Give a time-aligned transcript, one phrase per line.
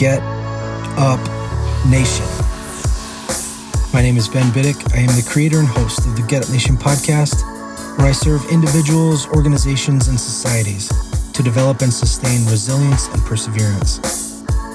[0.00, 0.22] Get
[0.96, 1.20] Up
[1.86, 2.24] Nation.
[3.92, 4.94] My name is Ben Biddick.
[4.94, 7.44] I am the creator and host of the Get Up Nation podcast,
[7.98, 10.88] where I serve individuals, organizations, and societies
[11.34, 13.98] to develop and sustain resilience and perseverance.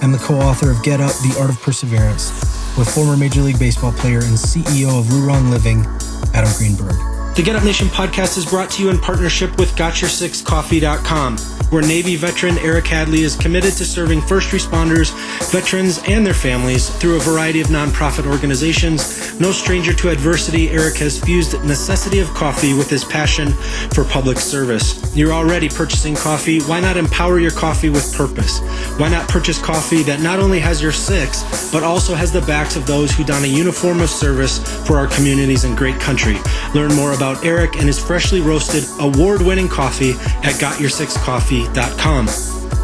[0.04, 2.30] I'm the co author of Get Up The Art of Perseverance
[2.78, 5.88] with former Major League Baseball player and CEO of LuRong Living,
[6.36, 7.15] Adam Greenberg.
[7.36, 11.38] The Get Up Nation podcast is brought to you in partnership with GotYourSixCoffee.com
[11.70, 15.12] where Navy veteran Eric Hadley is committed to serving first responders,
[15.52, 19.40] veterans, and their families through a variety of nonprofit organizations.
[19.40, 23.52] No stranger to adversity, Eric has fused necessity of coffee with his passion
[23.94, 25.16] for public service.
[25.16, 26.62] You're already purchasing coffee.
[26.62, 28.60] Why not empower your coffee with purpose?
[29.00, 32.76] Why not purchase coffee that not only has your six, but also has the backs
[32.76, 36.38] of those who don a uniform of service for our communities and great country?
[36.74, 40.12] Learn more about Eric and his freshly roasted, award winning coffee
[40.44, 42.28] at GotYourSixCoffee.com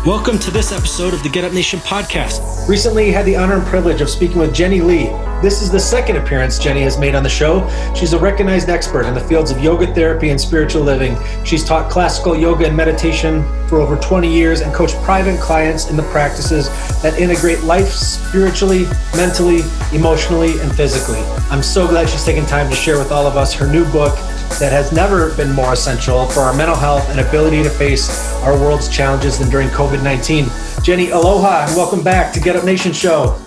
[0.04, 2.68] Welcome to this episode of the Get Up Nation podcast.
[2.68, 5.10] Recently had the honor and privilege of speaking with Jennie Lee.
[5.44, 7.70] This is the second appearance Jennie has made on the show.
[7.94, 11.16] She's a recognized expert in the fields of yoga therapy and spiritual living.
[11.46, 15.96] She's taught classical yoga and meditation for over 20 years and coached private clients in
[15.96, 16.70] the practices
[17.04, 19.62] that integrate life spiritually, mentally,
[19.94, 21.22] emotionally, and physically.
[21.52, 24.18] I'm so glad she's taken time to share with all of us her new book,
[24.60, 28.54] that has never been more essential for our mental health and ability to face our
[28.60, 30.46] world's challenges than during COVID 19.
[30.84, 33.38] Jennie, aloha and welcome back to Get Up Nation Show.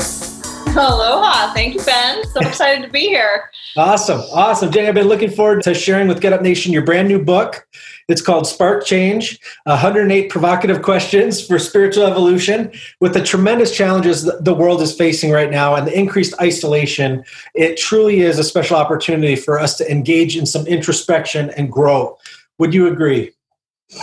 [0.76, 1.52] Aloha.
[1.54, 2.24] Thank you, Ben.
[2.28, 3.50] So excited to be here.
[3.76, 4.20] Awesome.
[4.32, 4.70] Awesome.
[4.72, 7.66] Jennie, I've been looking forward to sharing with Get Up Nation your brand new book.
[8.08, 12.72] It's called Spark Change 108 Provocative Questions for Spiritual Evolution.
[13.00, 17.24] With the tremendous challenges the world is facing right now and the increased isolation,
[17.54, 22.18] it truly is a special opportunity for us to engage in some introspection and grow.
[22.58, 23.33] Would you agree?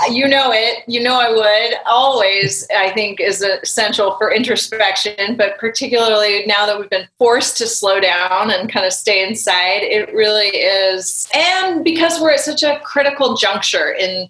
[0.10, 0.84] You know it.
[0.88, 1.80] You know I would.
[1.86, 7.68] Always, I think, is essential for introspection, but particularly now that we've been forced to
[7.68, 11.28] slow down and kind of stay inside, it really is.
[11.34, 14.28] And because we're at such a critical juncture in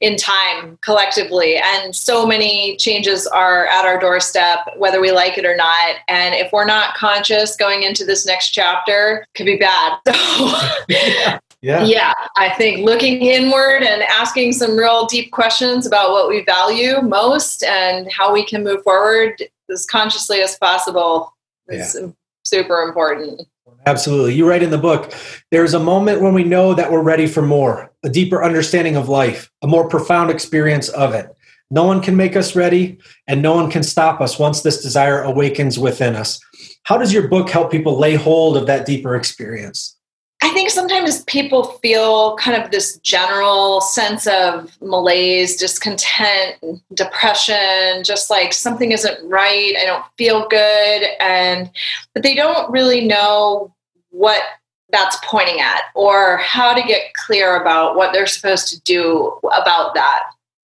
[0.00, 5.44] in time collectively, and so many changes are at our doorstep, whether we like it
[5.44, 5.96] or not.
[6.08, 9.98] And if we're not conscious going into this next chapter, could be bad.
[10.88, 11.38] So.
[11.66, 12.14] Yeah.
[12.36, 17.64] I think looking inward and asking some real deep questions about what we value most
[17.64, 21.34] and how we can move forward as consciously as possible
[21.68, 22.08] is yeah.
[22.44, 23.42] super important.
[23.84, 24.34] Absolutely.
[24.34, 25.12] You write in the book
[25.50, 29.08] there's a moment when we know that we're ready for more, a deeper understanding of
[29.08, 31.32] life, a more profound experience of it.
[31.70, 35.22] No one can make us ready, and no one can stop us once this desire
[35.22, 36.38] awakens within us.
[36.84, 39.95] How does your book help people lay hold of that deeper experience?
[40.56, 46.56] Think sometimes people feel kind of this general sense of malaise, discontent,
[46.94, 51.70] depression, just like something isn't right, I don't feel good and
[52.14, 53.74] but they don't really know
[54.08, 54.40] what
[54.88, 59.94] that's pointing at or how to get clear about what they're supposed to do about
[59.94, 60.22] that.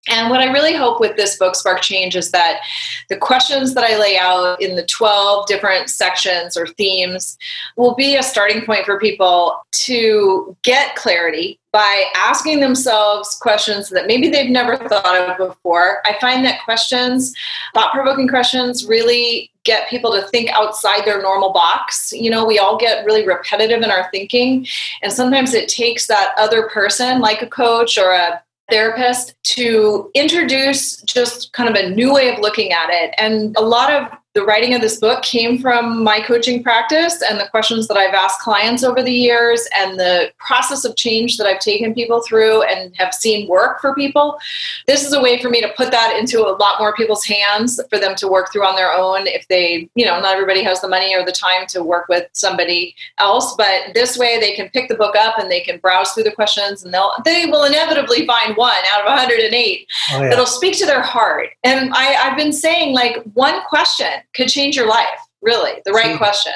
[0.09, 2.61] And what I really hope with this book, Spark Change, is that
[3.09, 7.39] the questions that I lay out in the 12 different sections or themes
[7.77, 14.07] will be a starting point for people to get clarity by asking themselves questions that
[14.07, 16.03] maybe they've never thought of before.
[16.05, 17.33] I find that questions,
[17.73, 22.13] thought provoking questions, really get people to think outside their normal box.
[22.13, 24.67] You know, we all get really repetitive in our thinking,
[25.01, 31.01] and sometimes it takes that other person, like a coach or a therapist to introduce
[31.03, 33.15] just kind of a new way of looking at it.
[33.19, 37.39] And a lot of the writing of this book came from my coaching practice and
[37.39, 41.47] the questions that I've asked clients over the years and the process of change that
[41.47, 44.39] I've taken people through and have seen work for people.
[44.87, 47.79] This is a way for me to put that into a lot more people's hands
[47.91, 50.81] for them to work through on their own if they, you know, not everybody has
[50.81, 54.71] the money or the time to work with somebody else, but this way they can
[54.71, 57.65] pick the book up and they can browse through the questions and they'll they will
[57.65, 60.29] inevitably find one out of 108 oh, yeah.
[60.31, 61.51] that'll speak to their heart.
[61.65, 66.17] And I, I've been saying like one question could change your life, really, the right
[66.17, 66.53] question.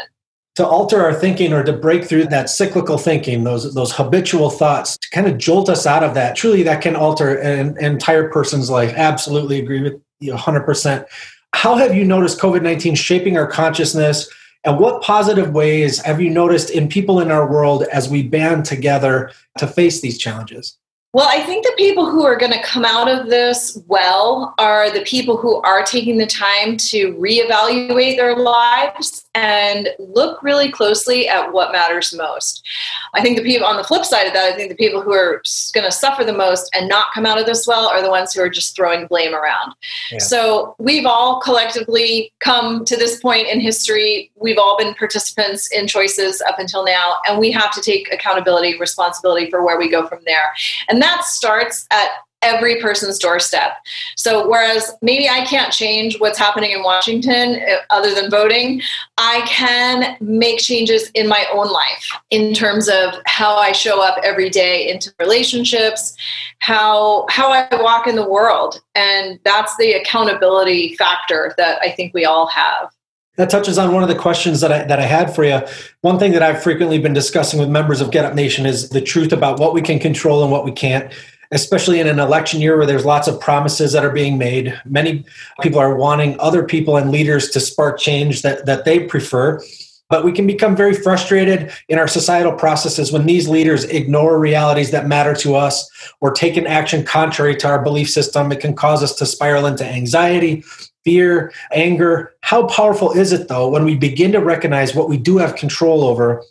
[0.56, 4.96] To alter our thinking or to break through that cyclical thinking, those those habitual thoughts,
[4.96, 8.30] to kind of jolt us out of that, truly that can alter an, an entire
[8.30, 8.92] person's life.
[8.96, 11.06] Absolutely agree with you 100%.
[11.52, 14.30] How have you noticed COVID 19 shaping our consciousness?
[14.64, 18.64] And what positive ways have you noticed in people in our world as we band
[18.64, 20.76] together to face these challenges?
[21.16, 24.90] Well, I think the people who are going to come out of this well are
[24.90, 31.26] the people who are taking the time to reevaluate their lives and look really closely
[31.26, 32.66] at what matters most.
[33.14, 35.12] I think the people on the flip side of that, I think the people who
[35.14, 35.42] are
[35.72, 38.34] going to suffer the most and not come out of this well are the ones
[38.34, 39.74] who are just throwing blame around.
[40.12, 40.18] Yeah.
[40.18, 44.30] So we've all collectively come to this point in history.
[44.36, 48.78] We've all been participants in choices up until now, and we have to take accountability,
[48.78, 50.50] responsibility for where we go from there.
[50.90, 52.08] And that starts at
[52.42, 53.72] every person's doorstep.
[54.16, 58.82] So, whereas maybe I can't change what's happening in Washington uh, other than voting,
[59.18, 64.18] I can make changes in my own life in terms of how I show up
[64.22, 66.16] every day into relationships,
[66.58, 72.14] how how I walk in the world, and that's the accountability factor that I think
[72.14, 72.90] we all have.
[73.36, 75.60] That touches on one of the questions that I, that I had for you.
[76.00, 79.00] One thing that I've frequently been discussing with members of Get Up Nation is the
[79.00, 81.12] truth about what we can control and what we can't
[81.52, 84.78] especially in an election year where there's lots of promises that are being made.
[84.84, 85.24] Many
[85.60, 89.60] people are wanting other people and leaders to spark change that, that they prefer.
[90.08, 94.92] But we can become very frustrated in our societal processes when these leaders ignore realities
[94.92, 95.88] that matter to us
[96.20, 98.52] or take an action contrary to our belief system.
[98.52, 100.62] It can cause us to spiral into anxiety,
[101.06, 102.34] fear, anger.
[102.42, 106.04] How powerful is it, though, when we begin to recognize what we do have control
[106.04, 106.42] over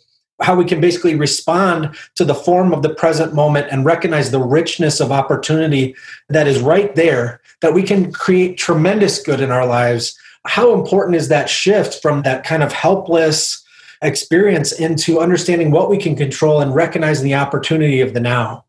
[0.42, 4.42] how we can basically respond to the form of the present moment and recognize the
[4.42, 5.94] richness of opportunity
[6.28, 10.18] that is right there, that we can create tremendous good in our lives.
[10.46, 13.64] How important is that shift from that kind of helpless
[14.02, 18.65] experience into understanding what we can control and recognizing the opportunity of the now?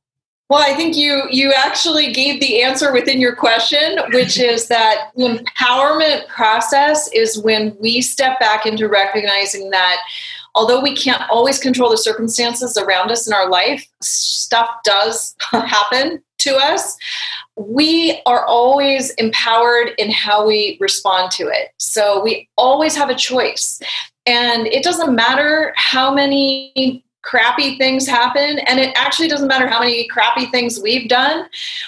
[0.50, 5.12] Well, I think you you actually gave the answer within your question, which is that
[5.16, 9.98] the empowerment process is when we step back into recognizing that
[10.56, 16.24] although we can't always control the circumstances around us in our life, stuff does happen
[16.40, 16.98] to us.
[17.56, 21.70] We are always empowered in how we respond to it.
[21.78, 23.82] So we always have a choice.
[24.26, 29.80] And it doesn't matter how many crappy things happen, and it actually doesn't matter how
[29.80, 31.46] many crappy things we've done.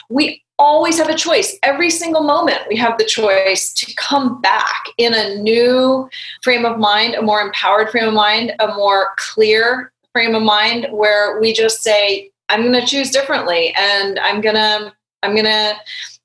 [0.09, 1.57] We always have a choice.
[1.63, 6.09] Every single moment, we have the choice to come back in a new
[6.43, 10.87] frame of mind, a more empowered frame of mind, a more clear frame of mind
[10.91, 14.93] where we just say, I'm going to choose differently and I'm going to
[15.23, 15.75] I'm going to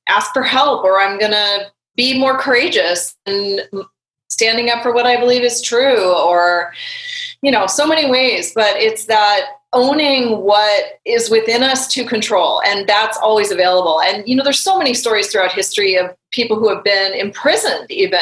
[0.08, 3.60] ask for help or I'm going to be more courageous and
[4.28, 6.72] standing up for what I believe is true or
[7.42, 12.62] you know so many ways but it's that owning what is within us to control
[12.62, 14.00] and that's always available.
[14.00, 17.90] And you know there's so many stories throughout history of people who have been imprisoned
[17.90, 18.20] even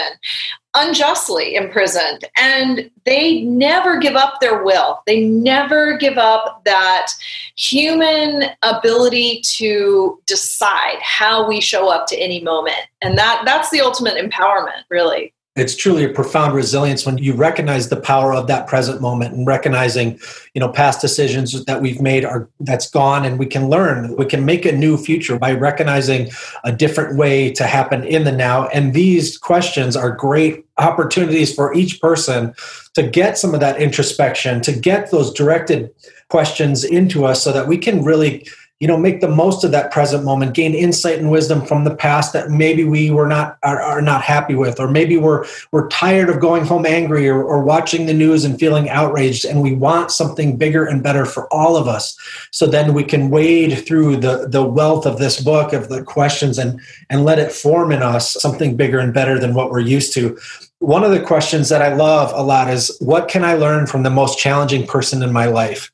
[0.74, 5.02] unjustly imprisoned and they never give up their will.
[5.06, 7.08] They never give up that
[7.56, 12.80] human ability to decide how we show up to any moment.
[13.02, 17.90] And that that's the ultimate empowerment really it's truly a profound resilience when you recognize
[17.90, 20.18] the power of that present moment and recognizing
[20.54, 24.24] you know past decisions that we've made are that's gone and we can learn we
[24.24, 26.30] can make a new future by recognizing
[26.64, 28.68] a different way to happen in the now.
[28.68, 32.54] And these questions are great opportunities for each person
[32.94, 35.90] to get some of that introspection to get those directed
[36.28, 38.46] questions into us so that we can really
[38.82, 41.94] you know make the most of that present moment gain insight and wisdom from the
[41.94, 45.86] past that maybe we were not are, are not happy with or maybe we're we're
[45.88, 49.72] tired of going home angry or, or watching the news and feeling outraged and we
[49.72, 52.18] want something bigger and better for all of us
[52.50, 56.58] so then we can wade through the the wealth of this book of the questions
[56.58, 60.12] and and let it form in us something bigger and better than what we're used
[60.12, 60.36] to
[60.80, 64.02] one of the questions that I love a lot is what can I learn from
[64.02, 65.91] the most challenging person in my life?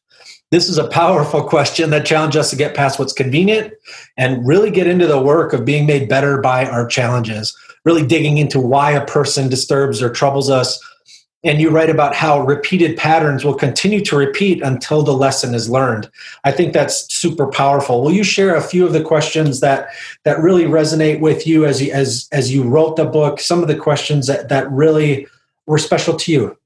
[0.50, 3.74] This is a powerful question that challenges us to get past what's convenient
[4.16, 8.38] and really get into the work of being made better by our challenges, really digging
[8.38, 10.82] into why a person disturbs or troubles us.
[11.44, 15.68] And you write about how repeated patterns will continue to repeat until the lesson is
[15.68, 16.10] learned.
[16.44, 18.02] I think that's super powerful.
[18.02, 19.90] Will you share a few of the questions that
[20.24, 23.38] that really resonate with you as you, as as you wrote the book?
[23.38, 25.26] Some of the questions that that really
[25.66, 26.58] were special to you.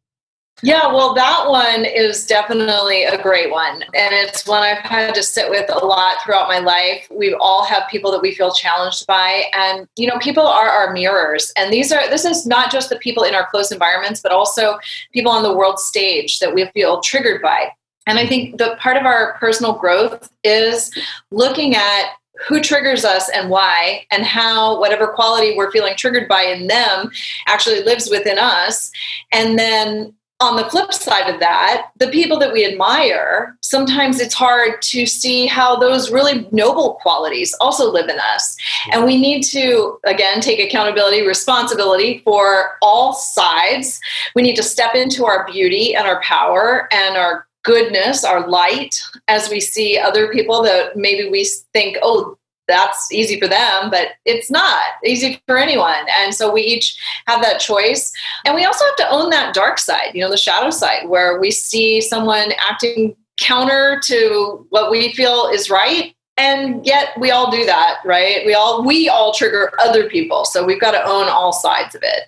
[0.65, 3.83] Yeah, well, that one is definitely a great one.
[3.83, 7.09] And it's one I've had to sit with a lot throughout my life.
[7.11, 9.45] We all have people that we feel challenged by.
[9.55, 11.53] And, you know, people are our mirrors.
[11.57, 14.79] And these are, this is not just the people in our close environments, but also
[15.13, 17.73] people on the world stage that we feel triggered by.
[18.07, 20.93] And I think the part of our personal growth is
[21.33, 22.13] looking at
[22.49, 27.11] who triggers us and why, and how whatever quality we're feeling triggered by in them
[27.47, 28.91] actually lives within us.
[29.33, 34.35] And then on the flip side of that, the people that we admire, sometimes it's
[34.35, 38.57] hard to see how those really noble qualities also live in us.
[38.91, 44.01] And we need to, again, take accountability, responsibility for all sides.
[44.35, 49.01] We need to step into our beauty and our power and our goodness, our light,
[49.29, 52.37] as we see other people that maybe we think, oh,
[52.69, 56.07] that's easy for them, but it's not easy for anyone.
[56.21, 58.13] And so we each have that choice.
[58.45, 61.41] And we also have to own that dark side, you know, the shadow side, where
[61.41, 67.51] we see someone acting counter to what we feel is right and yet we all
[67.51, 71.29] do that right we all we all trigger other people so we've got to own
[71.29, 72.25] all sides of it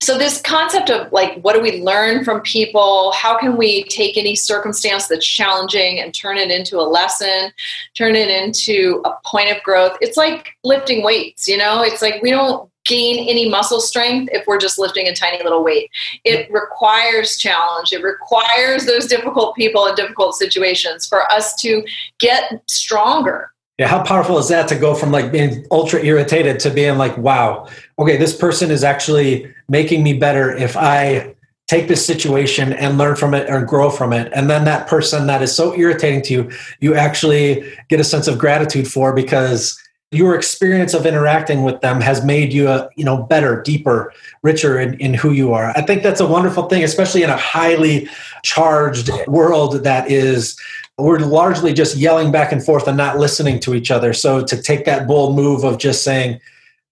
[0.00, 3.12] so this concept of like what do we learn from people?
[3.12, 7.52] How can we take any circumstance that's challenging and turn it into a lesson
[7.94, 9.96] turn it into a point of growth?
[10.00, 11.82] It's like lifting weights you know?
[11.82, 15.62] It's like we don't gain any muscle strength if we're just lifting a tiny little
[15.62, 15.90] weight.
[16.24, 17.92] It requires challenge.
[17.92, 21.84] It requires those difficult people and difficult situations for us to
[22.18, 26.70] get stronger yeah, how powerful is that to go from like being ultra irritated to
[26.70, 27.68] being like, wow,
[27.98, 31.34] okay, this person is actually making me better if I
[31.68, 34.32] take this situation and learn from it or grow from it.
[34.34, 38.26] And then that person that is so irritating to you, you actually get a sense
[38.26, 39.78] of gratitude for because
[40.10, 44.10] your experience of interacting with them has made you a you know better deeper
[44.42, 47.36] richer in, in who you are i think that's a wonderful thing especially in a
[47.36, 48.08] highly
[48.42, 50.58] charged world that is
[50.98, 54.12] we're largely just yelling back and forth and not listening to each other.
[54.12, 56.40] So to take that bold move of just saying,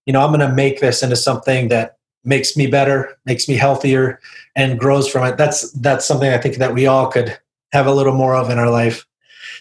[0.06, 3.56] you know, I'm going to make this into something that makes me better, makes me
[3.56, 4.20] healthier,
[4.54, 5.36] and grows from it.
[5.36, 7.36] That's that's something I think that we all could
[7.72, 9.04] have a little more of in our life.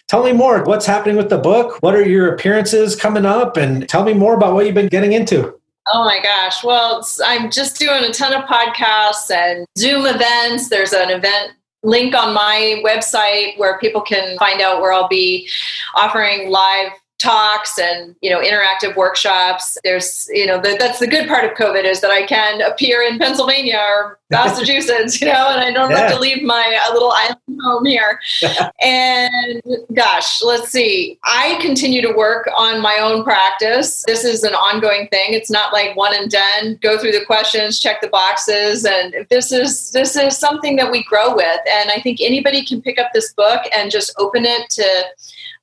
[0.08, 0.62] Tell me more.
[0.62, 1.82] What's happening with the book?
[1.82, 3.56] What are your appearances coming up?
[3.56, 5.52] And tell me more about what you've been getting into.
[5.92, 6.62] Oh my gosh.
[6.62, 10.68] Well, I'm just doing a ton of podcasts and Zoom events.
[10.68, 11.52] There's an event
[11.86, 15.48] link on my website where people can find out where I'll be
[15.94, 19.78] offering live talks and you know interactive workshops.
[19.84, 23.02] There's you know the, that's the good part of covid is that i can appear
[23.02, 25.98] in pennsylvania or massachusetts you know and i don't yeah.
[25.98, 28.20] have to leave my uh, little island home here.
[28.82, 29.62] And
[29.94, 31.18] gosh let's see.
[31.24, 34.04] I continue to work on my own practice.
[34.06, 35.32] This is an ongoing thing.
[35.32, 36.78] It's not like one and done.
[36.82, 41.02] Go through the questions check the boxes and this is this is something that we
[41.04, 41.60] grow with.
[41.70, 45.04] And i think anybody can pick up this book and just open it to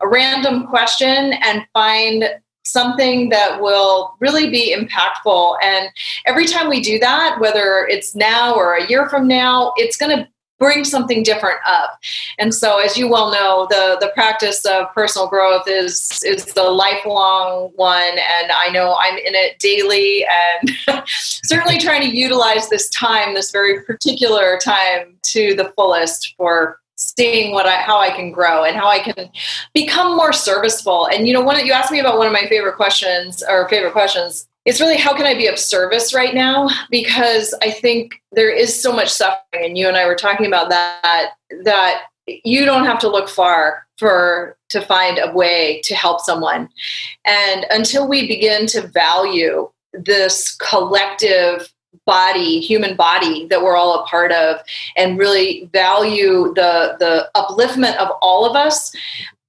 [0.02, 2.26] a random question and find
[2.66, 5.58] something that will really be impactful.
[5.62, 5.90] And
[6.26, 10.18] every time we do that, whether it's now or a year from now, it's going
[10.18, 10.28] to
[10.60, 12.00] bring something different up.
[12.40, 16.64] And so as you well know, the the practice of personal growth is is the
[16.64, 20.72] lifelong one and I know I'm in it daily and
[21.08, 27.52] certainly trying to utilize this time, this very particular time to the fullest for seeing
[27.52, 29.30] what I how I can grow and how I can
[29.74, 31.08] become more serviceful.
[31.08, 33.94] And you know, one you asked me about one of my favorite questions or favorite
[33.94, 34.48] questions.
[34.66, 36.70] It's really how can I be of service right now?
[36.90, 40.70] Because I think there is so much suffering, and you and I were talking about
[40.70, 41.32] that.
[41.64, 46.70] That you don't have to look far for to find a way to help someone,
[47.26, 51.72] and until we begin to value this collective
[52.06, 54.60] body human body that we're all a part of
[54.98, 58.92] and really value the the upliftment of all of us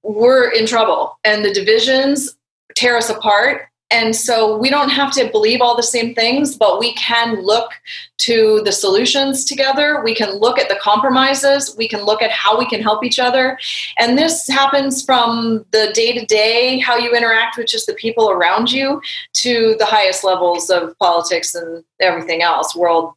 [0.05, 1.19] we're in trouble.
[1.23, 2.37] And the divisions
[2.75, 6.79] tear us apart and so we don't have to believe all the same things, but
[6.79, 7.71] we can look
[8.17, 10.01] to the solutions together.
[10.03, 11.75] We can look at the compromises.
[11.77, 13.59] We can look at how we can help each other.
[13.99, 18.31] And this happens from the day to day, how you interact with just the people
[18.31, 19.01] around you,
[19.33, 23.13] to the highest levels of politics and everything else, world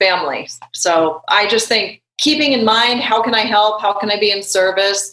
[0.00, 0.48] family.
[0.72, 3.80] So I just think keeping in mind how can I help?
[3.80, 5.12] How can I be in service?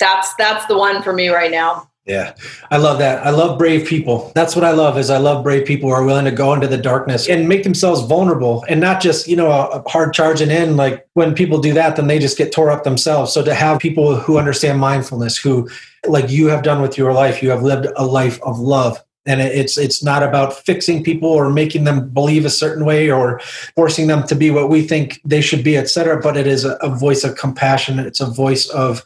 [0.00, 1.88] That's that's the one for me right now.
[2.06, 2.34] Yeah,
[2.70, 3.26] I love that.
[3.26, 4.30] I love brave people.
[4.36, 6.68] That's what I love is I love brave people who are willing to go into
[6.68, 10.52] the darkness and make themselves vulnerable and not just, you know, a, a hard charging
[10.52, 10.76] in.
[10.76, 13.32] Like when people do that, then they just get tore up themselves.
[13.32, 15.68] So to have people who understand mindfulness, who
[16.06, 19.02] like you have done with your life, you have lived a life of love.
[19.28, 23.40] And it's it's not about fixing people or making them believe a certain way or
[23.74, 26.20] forcing them to be what we think they should be, et cetera.
[26.20, 27.98] But it is a, a voice of compassion.
[27.98, 29.02] It's a voice of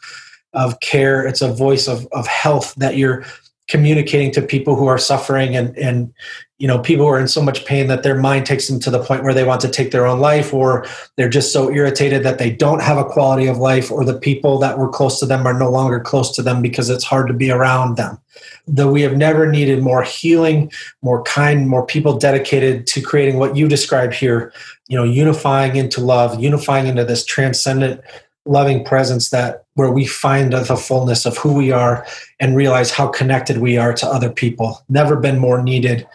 [0.53, 1.27] of care.
[1.27, 3.25] It's a voice of, of health that you're
[3.71, 6.13] communicating to people who are suffering and and
[6.59, 8.91] you know people who are in so much pain that their mind takes them to
[8.91, 10.85] the point where they want to take their own life or
[11.17, 14.59] they're just so irritated that they don't have a quality of life or the people
[14.59, 17.33] that were close to them are no longer close to them because it's hard to
[17.33, 18.19] be around them
[18.67, 23.57] though we have never needed more healing more kind more people dedicated to creating what
[23.57, 24.53] you described here
[24.89, 28.01] you know unifying into love unifying into this transcendent
[28.47, 32.07] loving presence that where we find the fullness of who we are
[32.39, 36.07] and realize how connected we are to other people never been more needed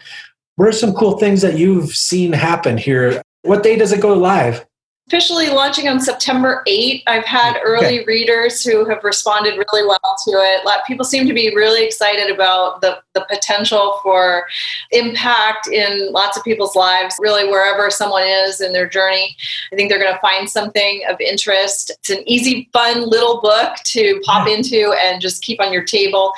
[0.56, 3.22] what are some cool things that you've seen happen here?
[3.42, 4.66] What day does it go live?
[5.06, 7.04] Officially launching on September 8.
[7.06, 8.04] I've had early okay.
[8.06, 10.66] readers who have responded really well to it.
[10.86, 14.46] People seem to be really excited about the, the potential for
[14.90, 19.36] impact in lots of people's lives, really wherever someone is in their journey.
[19.72, 21.90] I think they're going to find something of interest.
[21.90, 24.54] It's an easy, fun little book to pop yeah.
[24.54, 26.32] into and just keep on your table.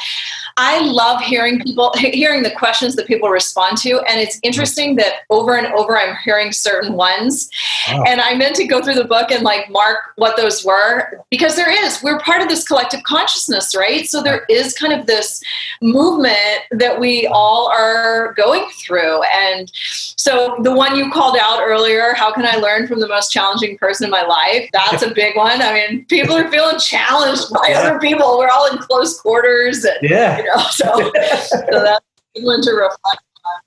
[0.58, 4.00] I love hearing people, hearing the questions that people respond to.
[4.08, 7.48] And it's interesting that over and over I'm hearing certain ones.
[7.88, 8.04] Wow.
[8.06, 11.56] And I meant to go through the book and like mark what those were because
[11.56, 15.42] there is we're part of this collective consciousness right so there is kind of this
[15.80, 22.12] movement that we all are going through and so the one you called out earlier
[22.14, 25.36] how can i learn from the most challenging person in my life that's a big
[25.36, 27.80] one i mean people are feeling challenged by yeah.
[27.80, 31.10] other people we're all in close quarters and, yeah you know so,
[31.46, 32.04] so that's
[32.44, 33.60] one to reflect on.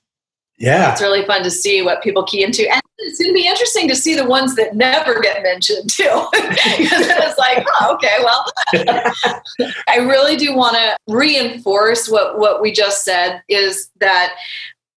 [0.58, 0.92] yeah.
[0.92, 2.70] It's really fun to see what people key into.
[2.70, 6.26] And it's going to be interesting to see the ones that never get mentioned too.
[6.32, 9.42] because it's like, oh, okay, well,
[9.88, 14.34] I really do want to reinforce what, what we just said is that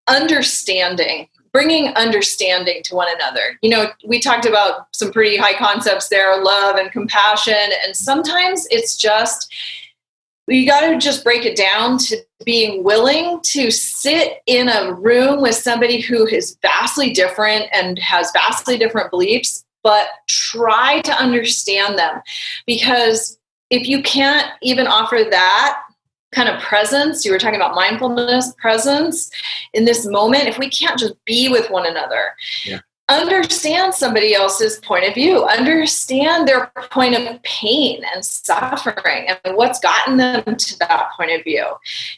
[0.08, 3.58] understanding bringing understanding to one another.
[3.62, 7.56] You know, we talked about some pretty high concepts there love and compassion.
[7.86, 9.54] And sometimes it's just
[10.48, 15.42] you got to just break it down to being willing to sit in a room
[15.42, 21.98] with somebody who is vastly different and has vastly different beliefs, but try to understand
[21.98, 22.22] them.
[22.66, 23.38] Because
[23.70, 25.82] if you can't even offer that
[26.34, 29.32] kind of presence, you were talking about mindfulness, presence
[29.74, 32.34] in this moment, if we can't just be with one another,
[32.66, 39.56] yeah understand somebody else's point of view, understand their point of pain and suffering and
[39.56, 41.66] what's gotten them to that point of view.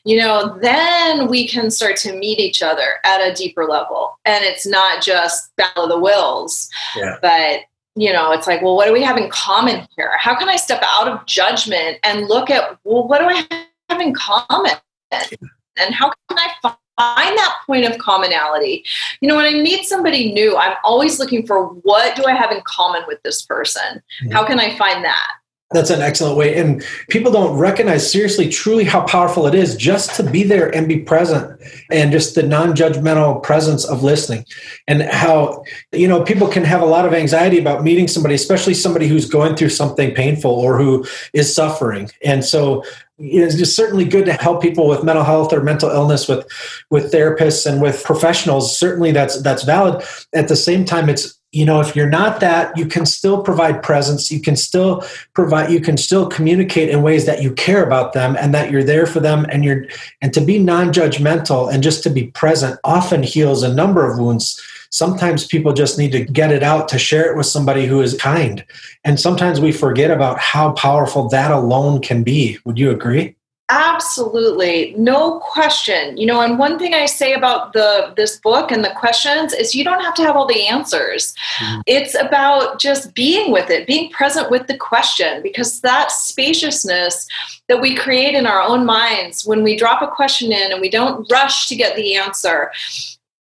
[0.06, 4.17] You know, then we can start to meet each other at a deeper level.
[4.25, 7.17] And it's not just battle of the wills, yeah.
[7.22, 7.62] but
[7.96, 10.12] you know, it's like, well, what do we have in common here?
[10.20, 14.00] How can I step out of judgment and look at, well, what do I have
[14.00, 14.73] in common?
[15.12, 18.84] And how can I find that point of commonality.
[19.22, 22.52] You know, when I meet somebody new, I'm always looking for what do I have
[22.52, 24.02] in common with this person?
[24.24, 24.32] Mm-hmm.
[24.32, 25.28] How can I find that?
[25.72, 26.58] That's an excellent way.
[26.58, 30.88] And people don't recognize seriously, truly how powerful it is just to be there and
[30.88, 34.46] be present and just the non judgmental presence of listening.
[34.88, 38.76] And how, you know, people can have a lot of anxiety about meeting somebody, especially
[38.76, 42.10] somebody who's going through something painful or who is suffering.
[42.24, 42.86] And so
[43.19, 46.47] it's just certainly good to help people with mental health or mental illness with
[46.91, 48.77] with therapists and with professionals.
[48.77, 50.03] Certainly that's that's valid.
[50.34, 53.82] At the same time it's you know if you're not that you can still provide
[53.82, 54.30] presence.
[54.30, 55.03] You can still
[55.34, 58.84] provide you can still communicate in ways that you care about them and that you're
[58.84, 59.86] there for them and you're
[60.21, 64.62] and to be non-judgmental and just to be present often heals a number of wounds
[64.89, 68.15] sometimes people just need to get it out to share it with somebody who is
[68.15, 68.65] kind.
[69.04, 72.58] And sometimes we forget about how powerful that alone can be.
[72.65, 73.36] Would you agree?
[73.69, 74.95] Absolutely.
[74.97, 76.15] No question.
[76.15, 79.76] You know, and one thing I say about the this book and the questions is
[79.76, 81.36] you don't have to have all the answers.
[81.60, 81.82] Mm-hmm.
[81.86, 87.28] It's about just being with it, being present with the question because that spaciousness
[87.67, 90.89] that we create in our own minds when we drop a question in and we
[90.89, 92.71] don't rush to get the answer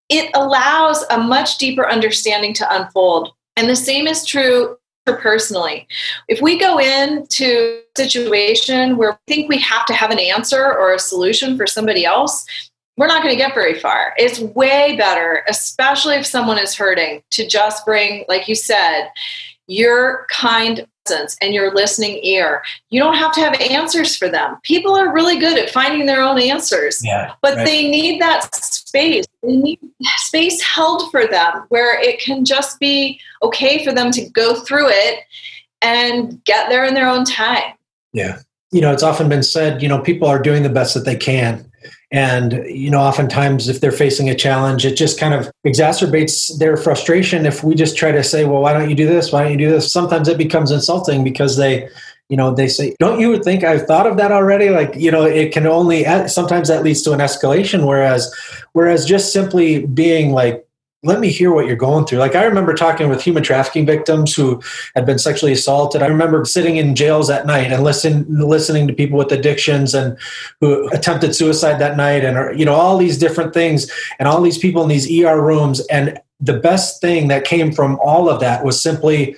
[0.09, 3.31] it allows a much deeper understanding to unfold.
[3.55, 5.87] And the same is true personally.
[6.27, 10.63] If we go into a situation where we think we have to have an answer
[10.63, 12.45] or a solution for somebody else,
[12.97, 14.13] we're not going to get very far.
[14.17, 19.09] It's way better, especially if someone is hurting, to just bring, like you said,
[19.67, 22.63] your kind and your listening ear.
[22.89, 24.57] You don't have to have answers for them.
[24.63, 27.65] People are really good at finding their own answers, yeah, but right.
[27.65, 29.25] they need that space.
[29.43, 29.79] They need
[30.17, 34.89] space held for them where it can just be okay for them to go through
[34.89, 35.23] it
[35.81, 37.73] and get there in their own time.
[38.13, 38.39] Yeah.
[38.71, 41.15] You know, it's often been said, you know, people are doing the best that they
[41.15, 41.66] can.
[42.11, 46.77] And, you know, oftentimes if they're facing a challenge, it just kind of exacerbates their
[46.77, 49.31] frustration if we just try to say, well, why don't you do this?
[49.31, 49.91] Why don't you do this?
[49.91, 51.89] Sometimes it becomes insulting because they,
[52.29, 55.23] you know they say don't you think i've thought of that already like you know
[55.23, 58.33] it can only sometimes that leads to an escalation whereas
[58.73, 60.66] whereas just simply being like
[61.03, 62.17] let me hear what you're going through.
[62.17, 64.61] Like I remember talking with human trafficking victims who
[64.95, 66.01] had been sexually assaulted.
[66.01, 70.17] I remember sitting in jails at night and listen, listening to people with addictions and
[70.59, 74.57] who attempted suicide that night, and you know all these different things, and all these
[74.57, 75.85] people in these ER rooms.
[75.87, 79.35] And the best thing that came from all of that was simply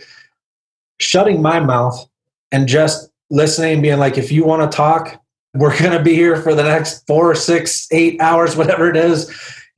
[1.00, 2.08] shutting my mouth
[2.54, 5.22] and just listening, and being like, if you want to talk,
[5.54, 9.30] we're going to be here for the next four, six, eight hours, whatever it is.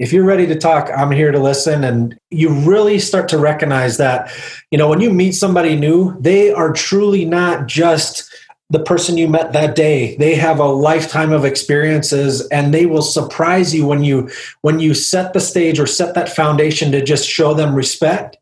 [0.02, 1.84] If you're ready to talk, I'm here to listen.
[1.84, 4.32] And you really start to recognize that,
[4.72, 8.30] you know, when you meet somebody new, they are truly not just
[8.72, 13.02] the person you met that day they have a lifetime of experiences and they will
[13.02, 14.30] surprise you when you
[14.62, 18.38] when you set the stage or set that foundation to just show them respect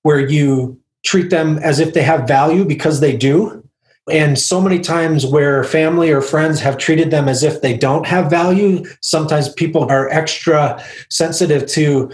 [0.00, 3.65] where you treat them as if they have value because they do.
[4.10, 8.06] And so many times where family or friends have treated them as if they don't
[8.06, 12.10] have value, sometimes people are extra sensitive to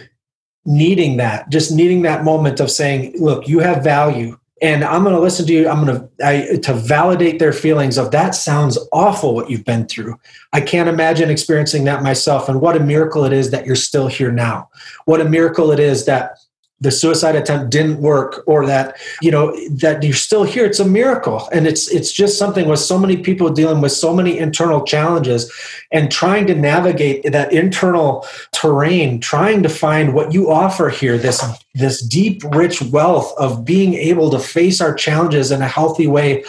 [0.64, 5.16] needing that, just needing that moment of saying, look, you have value and I'm going
[5.16, 5.68] to listen to you.
[5.68, 9.86] I'm going to I, to validate their feelings of that sounds awful what you've been
[9.88, 10.14] through.
[10.52, 12.48] I can't imagine experiencing that myself.
[12.48, 14.70] And what a miracle it is that you're still here now.
[15.04, 16.38] What a miracle it is that
[16.82, 20.84] the suicide attempt didn't work or that you know that you're still here it's a
[20.84, 21.48] miracle.
[21.52, 25.50] And it's it's just something with so many people dealing with so many internal challenges
[25.90, 31.42] and trying to navigate that internal terrain trying to find what you offer here this
[31.74, 36.44] this deep rich wealth of being able to face our challenges in a healthy way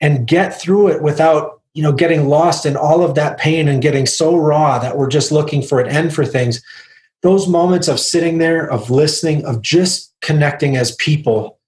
[0.00, 3.82] and get through it without you know getting lost in all of that pain and
[3.82, 6.62] getting so raw that we're just looking for an end for things
[7.26, 11.58] those moments of sitting there, of listening, of just connecting as people,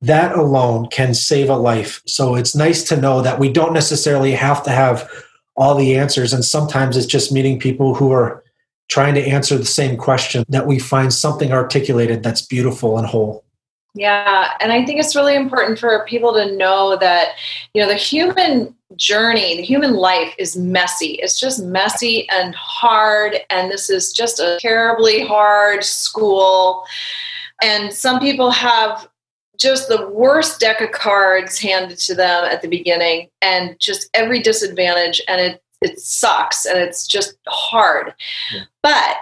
[0.00, 2.02] that alone can save a life.
[2.06, 5.08] So it's nice to know that we don't necessarily have to have
[5.56, 6.32] all the answers.
[6.32, 8.42] And sometimes it's just meeting people who are
[8.88, 13.44] trying to answer the same question that we find something articulated that's beautiful and whole.
[13.98, 17.30] Yeah, and I think it's really important for people to know that
[17.74, 21.18] you know the human journey, the human life is messy.
[21.20, 26.84] It's just messy and hard and this is just a terribly hard school.
[27.60, 29.08] And some people have
[29.58, 34.40] just the worst deck of cards handed to them at the beginning and just every
[34.40, 38.14] disadvantage and it it sucks and it's just hard.
[38.52, 38.62] Yeah.
[38.82, 39.16] But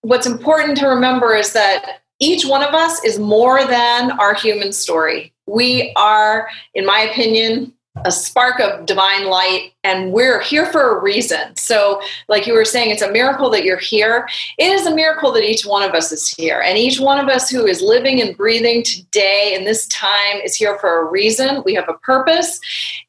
[0.00, 4.72] what's important to remember is that each one of us is more than our human
[4.72, 5.32] story.
[5.46, 11.02] We are, in my opinion, a spark of divine light, and we're here for a
[11.02, 11.54] reason.
[11.56, 14.28] So, like you were saying, it's a miracle that you're here.
[14.56, 16.60] It is a miracle that each one of us is here.
[16.60, 20.54] And each one of us who is living and breathing today in this time is
[20.54, 21.62] here for a reason.
[21.64, 22.60] We have a purpose.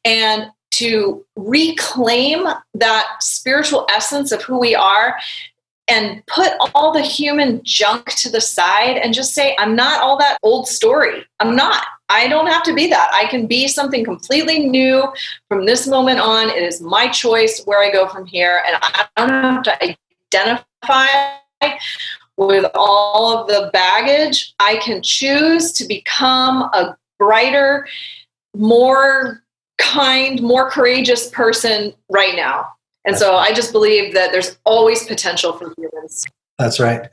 [0.04, 5.16] And to reclaim that spiritual essence of who we are
[5.88, 10.16] and put all the human junk to the side and just say, I'm not all
[10.18, 11.26] that old story.
[11.40, 11.84] I'm not.
[12.08, 13.10] I don't have to be that.
[13.12, 15.12] I can be something completely new
[15.48, 16.48] from this moment on.
[16.48, 18.62] It is my choice where I go from here.
[18.66, 19.96] And I don't have to
[20.32, 21.06] identify
[22.36, 24.54] with all of the baggage.
[24.58, 27.86] I can choose to become a brighter,
[28.56, 29.42] more
[29.78, 32.68] kind, more courageous person right now.
[33.04, 36.24] And so I just believe that there's always potential for humans.
[36.56, 37.08] That's right.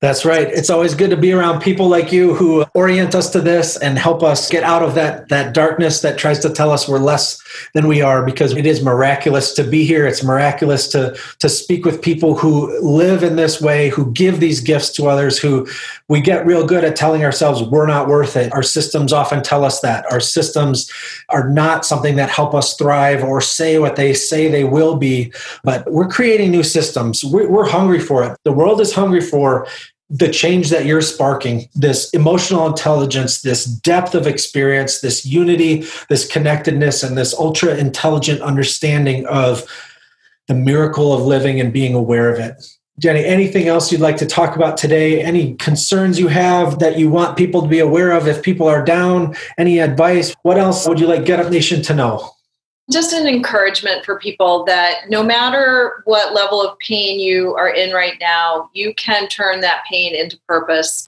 [0.00, 0.46] That's right.
[0.46, 3.98] It's always good to be around people like you who orient us to this and
[3.98, 7.42] help us get out of that that darkness that tries to tell us we're less
[7.74, 10.06] than we are because it is miraculous to be here.
[10.06, 14.60] It's miraculous to to speak with people who live in this way, who give these
[14.60, 15.66] gifts to others, who
[16.08, 18.52] we get real good at telling ourselves we're not worth it.
[18.52, 20.04] Our systems often tell us that.
[20.12, 20.88] Our systems
[21.30, 25.32] are not something that help us thrive or say what they say they will be,
[25.64, 27.24] but we're creating new systems.
[27.24, 28.38] We're, we're hungry for it.
[28.44, 29.66] The world is hungry for
[30.10, 36.28] the change that you're sparking this emotional intelligence this depth of experience this unity this
[36.28, 39.64] connectedness and this ultra intelligent understanding of
[40.46, 42.64] the miracle of living and being aware of it.
[43.00, 45.20] Jennie anything else you'd like to talk about today?
[45.20, 48.84] Any concerns you have that you want people to be aware of if people are
[48.84, 49.34] down?
[49.58, 50.34] Any advice?
[50.42, 52.33] What else would you like get up nation to know
[52.92, 57.92] just an encouragement for people that no matter what level of pain you are in
[57.92, 61.06] right now, you can turn that pain into purpose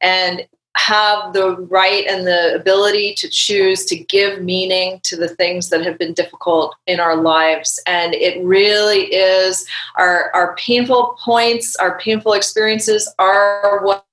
[0.00, 5.70] and have the right and the ability to choose to give meaning to the things
[5.70, 7.80] that have been difficult in our lives.
[7.86, 14.04] And it really is our, our painful points, our painful experiences are what,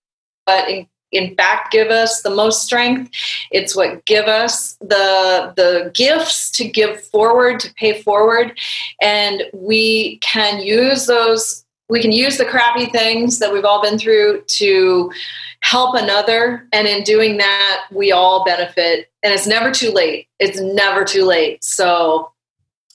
[0.46, 0.70] what
[1.14, 3.12] in fact give us the most strength.
[3.52, 8.58] It's what give us the the gifts to give forward, to pay forward,
[9.02, 11.66] and we can use those.
[11.90, 15.12] We can use the crappy things that we've all been through to
[15.62, 19.10] help another, and in doing that, we all benefit.
[19.22, 20.28] And it's never too late.
[20.40, 21.64] It's never too late.
[21.64, 22.32] So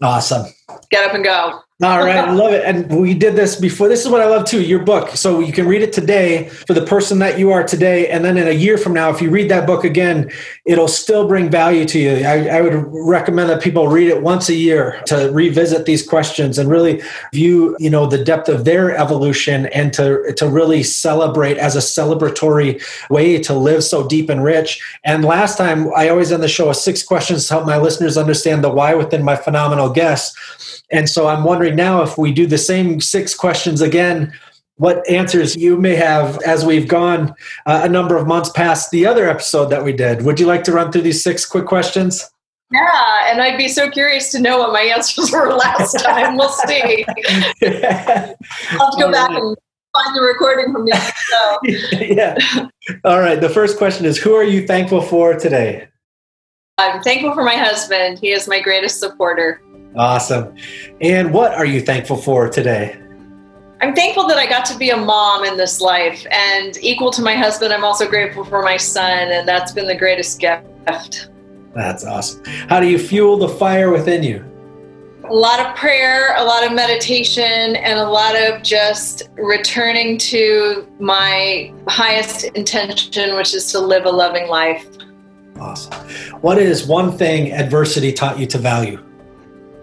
[0.02, 0.46] awesome.
[0.90, 1.60] Get up and go.
[1.80, 2.64] All right, I love it.
[2.64, 3.88] And we did this before.
[3.88, 5.10] This is what I love too your book.
[5.10, 8.08] So you can read it today for the person that you are today.
[8.08, 10.28] And then in a year from now, if you read that book again,
[10.64, 12.26] it'll still bring value to you.
[12.26, 16.58] I, I would recommend that people read it once a year to revisit these questions
[16.58, 17.00] and really
[17.32, 21.78] view, you know, the depth of their evolution and to, to really celebrate as a
[21.78, 24.82] celebratory way to live so deep and rich.
[25.04, 28.16] And last time, I always end the show with six questions to help my listeners
[28.16, 30.82] understand the why within my phenomenal guests.
[30.90, 34.32] And so I'm wondering now if we do the same six questions again,
[34.76, 37.34] what answers you may have as we've gone
[37.66, 40.22] uh, a number of months past the other episode that we did.
[40.22, 42.30] Would you like to run through these six quick questions?
[42.70, 46.36] Yeah, and I'd be so curious to know what my answers were last time.
[46.36, 47.04] We'll see.
[47.08, 49.56] I'll have to go back and
[49.94, 52.16] find the recording from the episode.
[52.16, 52.68] yeah.
[53.04, 53.40] All right.
[53.40, 55.88] The first question is Who are you thankful for today?
[56.76, 58.18] I'm thankful for my husband.
[58.18, 59.60] He is my greatest supporter.
[59.98, 60.54] Awesome.
[61.00, 62.96] And what are you thankful for today?
[63.80, 66.24] I'm thankful that I got to be a mom in this life.
[66.30, 69.32] And equal to my husband, I'm also grateful for my son.
[69.32, 71.30] And that's been the greatest gift.
[71.74, 72.44] That's awesome.
[72.68, 74.44] How do you fuel the fire within you?
[75.28, 80.88] A lot of prayer, a lot of meditation, and a lot of just returning to
[81.00, 84.86] my highest intention, which is to live a loving life.
[85.58, 85.92] Awesome.
[86.40, 89.04] What is one thing adversity taught you to value?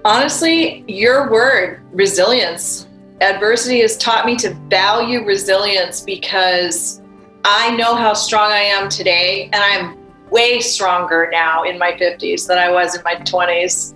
[0.05, 2.87] Honestly, your word, resilience.
[3.21, 7.01] Adversity has taught me to value resilience because
[7.43, 9.97] I know how strong I am today, and I'm
[10.29, 13.95] way stronger now in my 50s than I was in my 20s.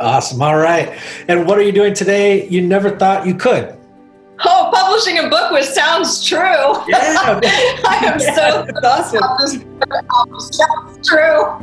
[0.00, 0.42] Awesome.
[0.42, 0.98] All right.
[1.28, 3.78] And what are you doing today you never thought you could?
[4.44, 6.38] Oh, publishing a book which sounds true.
[6.38, 6.80] Yeah.
[7.44, 9.76] I am yeah, so awesome.
[11.04, 11.58] True.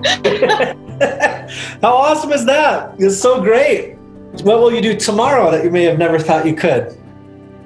[1.82, 2.96] How awesome is that?
[3.00, 3.96] It's so great.
[4.44, 6.98] What will you do tomorrow that you may have never thought you could?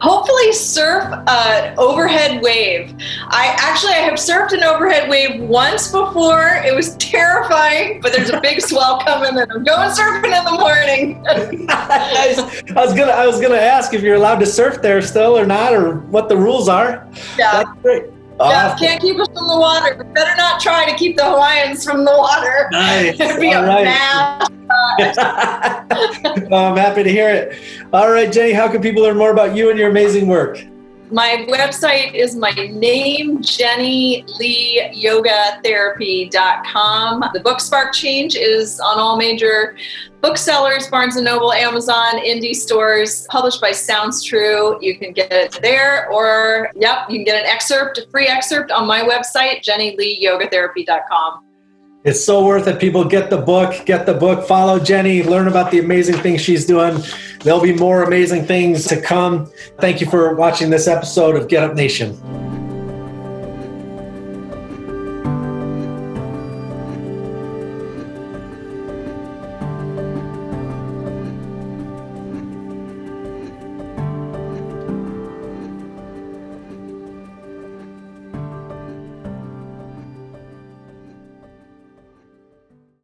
[0.01, 2.95] Hopefully, surf an overhead wave.
[3.27, 6.61] I actually I have surfed an overhead wave once before.
[6.65, 10.57] It was terrifying, but there's a big swell coming, and I'm going surfing in the
[10.57, 11.25] morning.
[11.69, 12.33] I
[12.75, 15.73] was gonna I was gonna ask if you're allowed to surf there still or not,
[15.73, 17.05] or what the rules are.
[17.37, 18.05] Yeah, That's great.
[18.39, 19.95] Yeah, can't keep us from the water.
[19.97, 22.69] We better not try to keep the Hawaiians from the water.
[22.71, 23.19] Nice.
[23.19, 23.87] It'd be All a right.
[26.53, 27.59] I'm happy to hear it.
[27.91, 30.63] All right, Jennie, how can people learn more about you and your amazing work?
[31.11, 37.23] My website is my name, Jennie Lee Yoga Therapy.com.
[37.33, 39.75] The book Spark Change is on all major
[40.21, 44.77] booksellers, Barnes and Noble, Amazon, indie stores, published by Sounds True.
[44.81, 48.69] You can get it there, or yep, you can get an excerpt, a free excerpt
[48.71, 51.48] on my website, JennieLeeYogaTherapy.com.
[52.05, 52.79] It's so worth it.
[52.79, 56.65] People get the book, get the book, follow Jennie, learn about the amazing things she's
[56.65, 57.03] doing.
[57.43, 59.51] There'll be more amazing things to come.
[59.79, 62.48] Thank you for watching this episode of Get Up Nation.